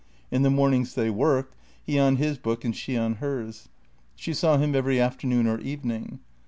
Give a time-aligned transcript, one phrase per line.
[0.31, 3.69] In the mornings they worked, he on his book and she on hers.
[4.15, 6.21] She saw him every afternoon or evening.